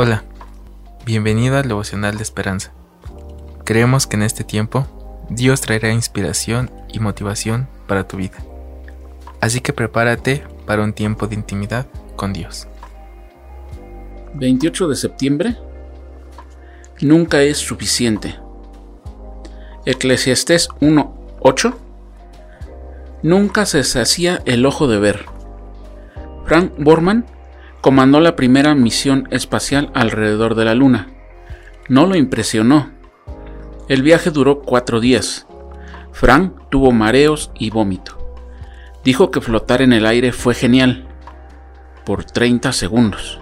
Hola, 0.00 0.22
bienvenido 1.04 1.56
al 1.56 1.66
devocional 1.66 2.18
de 2.18 2.22
esperanza. 2.22 2.70
Creemos 3.64 4.06
que 4.06 4.14
en 4.14 4.22
este 4.22 4.44
tiempo 4.44 4.86
Dios 5.28 5.60
traerá 5.60 5.90
inspiración 5.90 6.70
y 6.86 7.00
motivación 7.00 7.66
para 7.88 8.06
tu 8.06 8.16
vida. 8.16 8.38
Así 9.40 9.60
que 9.60 9.72
prepárate 9.72 10.44
para 10.66 10.84
un 10.84 10.92
tiempo 10.92 11.26
de 11.26 11.34
intimidad 11.34 11.88
con 12.14 12.32
Dios. 12.32 12.68
28 14.34 14.86
de 14.86 14.94
septiembre. 14.94 15.56
Nunca 17.00 17.42
es 17.42 17.56
suficiente. 17.58 18.36
Eclesiastés 19.84 20.68
1.8. 20.80 21.74
Nunca 23.24 23.66
se 23.66 23.82
sacía 23.82 24.42
el 24.44 24.64
ojo 24.64 24.86
de 24.86 25.00
ver. 25.00 25.26
Frank 26.44 26.70
Borman 26.78 27.26
comandó 27.80 28.20
la 28.20 28.36
primera 28.36 28.74
misión 28.74 29.28
espacial 29.30 29.90
alrededor 29.94 30.54
de 30.54 30.64
la 30.64 30.74
Luna. 30.74 31.08
No 31.88 32.06
lo 32.06 32.16
impresionó. 32.16 32.90
El 33.88 34.02
viaje 34.02 34.30
duró 34.30 34.60
cuatro 34.60 35.00
días. 35.00 35.46
Frank 36.12 36.52
tuvo 36.70 36.92
mareos 36.92 37.50
y 37.58 37.70
vómito. 37.70 38.18
Dijo 39.04 39.30
que 39.30 39.40
flotar 39.40 39.80
en 39.80 39.92
el 39.92 40.04
aire 40.04 40.32
fue 40.32 40.54
genial, 40.54 41.06
por 42.04 42.24
30 42.24 42.72
segundos, 42.72 43.40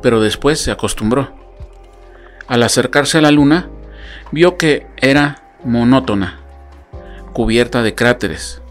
pero 0.00 0.20
después 0.20 0.60
se 0.60 0.70
acostumbró. 0.70 1.34
Al 2.46 2.62
acercarse 2.62 3.18
a 3.18 3.22
la 3.22 3.32
luna, 3.32 3.68
vio 4.30 4.56
que 4.56 4.86
era 4.96 5.42
monótona, 5.64 6.38
cubierta 7.32 7.82
de 7.82 7.94
cráteres. 7.94 8.62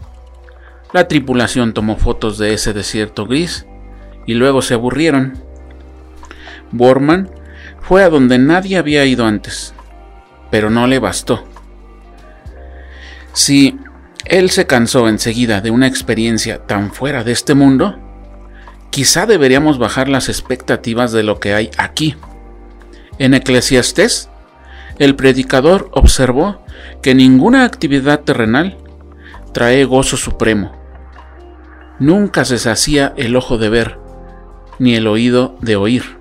La 0.92 1.06
tripulación 1.06 1.74
tomó 1.74 1.96
fotos 1.96 2.38
de 2.38 2.54
ese 2.54 2.72
desierto 2.72 3.26
gris 3.26 3.66
y 4.26 4.34
luego 4.34 4.60
se 4.62 4.74
aburrieron. 4.74 5.38
Borman 6.72 7.30
fue 7.80 8.02
a 8.02 8.10
donde 8.10 8.38
nadie 8.38 8.76
había 8.76 9.04
ido 9.04 9.24
antes, 9.24 9.74
pero 10.50 10.70
no 10.70 10.86
le 10.86 10.98
bastó. 10.98 11.44
Si 13.32 13.78
él 14.24 14.50
se 14.50 14.66
cansó 14.66 15.08
enseguida 15.08 15.60
de 15.60 15.70
una 15.70 15.86
experiencia 15.86 16.66
tan 16.66 16.90
fuera 16.90 17.22
de 17.22 17.32
este 17.32 17.54
mundo, 17.54 17.96
quizá 18.90 19.26
deberíamos 19.26 19.78
bajar 19.78 20.08
las 20.08 20.28
expectativas 20.28 21.12
de 21.12 21.22
lo 21.22 21.38
que 21.38 21.54
hay 21.54 21.70
aquí. 21.78 22.16
En 23.18 23.34
Eclesiastés, 23.34 24.28
el 24.98 25.14
predicador 25.14 25.90
observó 25.92 26.64
que 27.02 27.14
ninguna 27.14 27.64
actividad 27.64 28.20
terrenal 28.20 28.78
trae 29.52 29.84
gozo 29.84 30.16
supremo. 30.16 30.72
Nunca 31.98 32.44
se 32.44 32.58
sacía 32.58 33.14
el 33.16 33.36
ojo 33.36 33.58
de 33.58 33.68
ver, 33.68 33.98
ni 34.78 34.94
el 34.94 35.06
oído 35.06 35.56
de 35.60 35.76
oír. 35.76 36.18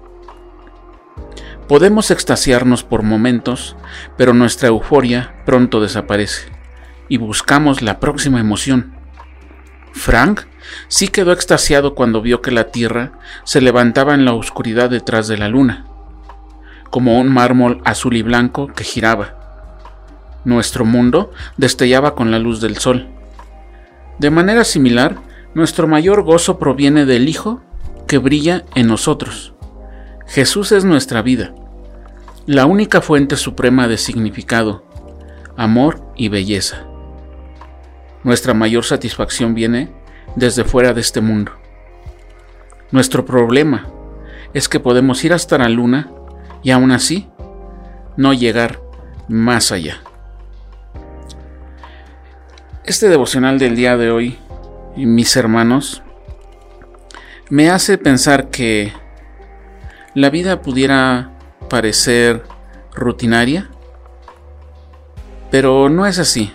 Podemos 1.67 2.11
extasiarnos 2.11 2.83
por 2.83 3.01
momentos, 3.01 3.75
pero 4.17 4.33
nuestra 4.33 4.67
euforia 4.67 5.33
pronto 5.45 5.81
desaparece 5.81 6.51
y 7.09 7.17
buscamos 7.17 7.81
la 7.81 7.99
próxima 7.99 8.39
emoción. 8.39 8.93
Frank 9.93 10.41
sí 10.87 11.07
quedó 11.07 11.31
extasiado 11.31 11.95
cuando 11.95 12.21
vio 12.21 12.41
que 12.41 12.51
la 12.51 12.65
Tierra 12.65 13.13
se 13.43 13.61
levantaba 13.61 14.13
en 14.13 14.25
la 14.25 14.33
oscuridad 14.33 14.89
detrás 14.89 15.27
de 15.27 15.37
la 15.37 15.47
Luna, 15.47 15.85
como 16.91 17.19
un 17.19 17.31
mármol 17.31 17.81
azul 17.83 18.15
y 18.15 18.21
blanco 18.21 18.67
que 18.67 18.83
giraba. 18.83 19.35
Nuestro 20.43 20.85
mundo 20.85 21.31
destellaba 21.57 22.13
con 22.13 22.29
la 22.29 22.37
luz 22.37 22.61
del 22.61 22.77
sol. 22.77 23.07
De 24.19 24.29
manera 24.29 24.63
similar, 24.63 25.15
nuestro 25.55 25.87
mayor 25.87 26.23
gozo 26.23 26.59
proviene 26.59 27.05
del 27.05 27.27
Hijo 27.27 27.61
que 28.07 28.17
brilla 28.17 28.65
en 28.75 28.87
nosotros. 28.87 29.53
Jesús 30.27 30.71
es 30.71 30.85
nuestra 30.85 31.21
vida, 31.21 31.53
la 32.45 32.65
única 32.65 33.01
fuente 33.01 33.37
suprema 33.37 33.87
de 33.87 33.97
significado, 33.97 34.83
amor 35.57 36.01
y 36.15 36.29
belleza. 36.29 36.85
Nuestra 38.23 38.53
mayor 38.53 38.85
satisfacción 38.85 39.53
viene 39.53 39.91
desde 40.35 40.63
fuera 40.63 40.93
de 40.93 41.01
este 41.01 41.21
mundo. 41.21 41.51
Nuestro 42.91 43.25
problema 43.25 43.87
es 44.53 44.69
que 44.69 44.79
podemos 44.79 45.23
ir 45.23 45.33
hasta 45.33 45.57
la 45.57 45.69
luna 45.69 46.11
y 46.63 46.71
aún 46.71 46.91
así 46.91 47.27
no 48.17 48.33
llegar 48.33 48.81
más 49.27 49.71
allá. 49.71 50.01
Este 52.83 53.09
devocional 53.09 53.57
del 53.57 53.75
día 53.75 53.97
de 53.97 54.11
hoy, 54.11 54.37
mis 54.95 55.35
hermanos, 55.35 56.03
me 57.49 57.69
hace 57.69 57.97
pensar 57.99 58.49
que 58.49 58.91
la 60.15 60.29
vida 60.31 60.61
pudiera 60.61 61.31
parecer 61.69 62.43
rutinaria, 62.93 63.69
pero 65.51 65.89
no 65.89 66.07
es 66.07 66.17
así. 66.17 66.51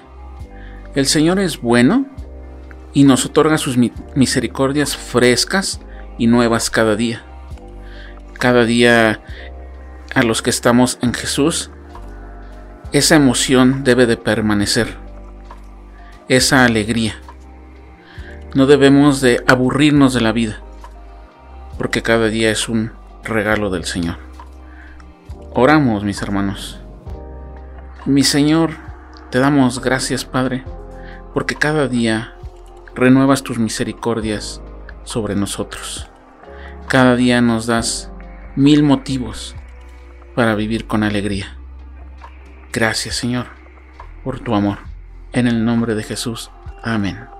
El 0.96 1.06
Señor 1.06 1.38
es 1.38 1.60
bueno 1.60 2.06
y 2.92 3.04
nos 3.04 3.24
otorga 3.24 3.56
sus 3.56 3.76
misericordias 4.16 4.96
frescas 4.96 5.80
y 6.18 6.26
nuevas 6.26 6.70
cada 6.70 6.96
día. 6.96 7.22
Cada 8.38 8.64
día 8.64 9.20
a 10.14 10.22
los 10.24 10.42
que 10.42 10.50
estamos 10.50 10.98
en 11.02 11.14
Jesús, 11.14 11.70
esa 12.90 13.14
emoción 13.14 13.84
debe 13.84 14.06
de 14.06 14.16
permanecer, 14.16 14.96
esa 16.28 16.64
alegría. 16.64 17.14
No 18.54 18.66
debemos 18.66 19.20
de 19.20 19.44
aburrirnos 19.46 20.12
de 20.12 20.20
la 20.20 20.32
vida 20.32 20.60
porque 21.80 22.02
cada 22.02 22.28
día 22.28 22.50
es 22.50 22.68
un 22.68 22.92
regalo 23.24 23.70
del 23.70 23.86
Señor. 23.86 24.18
Oramos, 25.54 26.04
mis 26.04 26.20
hermanos. 26.20 26.78
Mi 28.04 28.22
Señor, 28.22 28.72
te 29.30 29.38
damos 29.38 29.80
gracias, 29.80 30.26
Padre, 30.26 30.62
porque 31.32 31.54
cada 31.54 31.88
día 31.88 32.34
renuevas 32.94 33.42
tus 33.42 33.58
misericordias 33.58 34.60
sobre 35.04 35.36
nosotros. 35.36 36.10
Cada 36.86 37.16
día 37.16 37.40
nos 37.40 37.64
das 37.64 38.12
mil 38.56 38.82
motivos 38.82 39.56
para 40.34 40.54
vivir 40.56 40.86
con 40.86 41.02
alegría. 41.02 41.56
Gracias, 42.74 43.14
Señor, 43.14 43.46
por 44.22 44.40
tu 44.40 44.54
amor. 44.54 44.80
En 45.32 45.46
el 45.46 45.64
nombre 45.64 45.94
de 45.94 46.02
Jesús. 46.02 46.50
Amén. 46.82 47.39